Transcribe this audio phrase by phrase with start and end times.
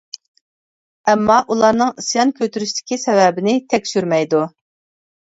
[1.11, 4.41] ئەمما ئۇلارنىڭ ئىسيان كۆتۈرۈشتىكى سەۋەبىنى تەكشۈرمەيدۇ.